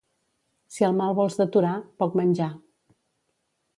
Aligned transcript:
Si 0.77 0.87
el 0.87 0.95
mal 1.01 1.13
vols 1.19 1.37
deturar, 1.41 1.75
poc 2.05 2.19
menjar. 2.21 2.49